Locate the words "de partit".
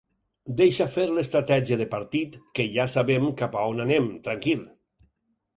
1.83-2.39